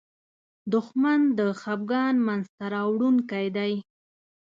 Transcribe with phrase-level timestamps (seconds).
[0.73, 3.73] دښمن د خپګان مینځ ته راوړونکی دی